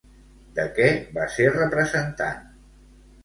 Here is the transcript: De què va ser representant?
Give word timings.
De 0.59 0.63
què 0.77 0.87
va 1.17 1.27
ser 1.35 1.45
representant? 1.57 2.39